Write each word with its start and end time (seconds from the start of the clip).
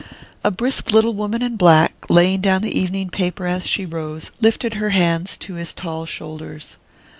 A 0.43 0.49
brisk 0.49 0.91
little 0.91 1.13
woman 1.13 1.43
in 1.43 1.57
black, 1.57 1.93
laying 2.09 2.41
down 2.41 2.63
the 2.63 2.75
evening 2.75 3.11
paper 3.11 3.45
as 3.45 3.67
she 3.67 3.85
rose, 3.85 4.31
lifted 4.41 4.73
her 4.73 4.89
hands 4.89 5.37
to 5.37 5.53
his 5.53 5.73
tall 5.73 6.07
shoulders. 6.07 6.77